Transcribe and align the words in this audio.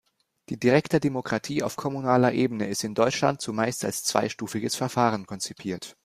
Die 0.49 0.57
direkte 0.57 0.99
Demokratie 0.99 1.61
auf 1.61 1.75
kommunaler 1.75 2.31
Ebene 2.33 2.67
ist 2.67 2.83
in 2.83 2.95
Deutschland 2.95 3.39
zumeist 3.39 3.85
als 3.85 4.03
zweistufiges 4.03 4.73
Verfahren 4.75 5.27
konzipiert. 5.27 5.95